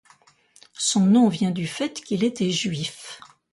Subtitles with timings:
[0.79, 3.19] Son nom vient du fait qu'il était juif.